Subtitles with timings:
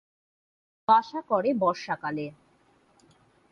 [0.87, 2.27] বাসা করে বর্ষাকালে।